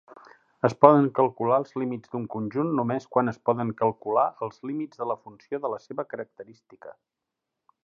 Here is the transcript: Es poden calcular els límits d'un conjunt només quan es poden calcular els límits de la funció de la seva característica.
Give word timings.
Es 0.67 0.75
poden 0.85 1.09
calcular 1.19 1.59
els 1.63 1.75
límits 1.81 2.13
d'un 2.15 2.25
conjunt 2.37 2.71
només 2.79 3.05
quan 3.17 3.29
es 3.33 3.37
poden 3.51 3.75
calcular 3.83 4.25
els 4.47 4.59
límits 4.71 5.03
de 5.03 5.11
la 5.13 5.19
funció 5.27 5.63
de 5.67 5.73
la 5.75 5.81
seva 5.87 6.09
característica. 6.15 6.99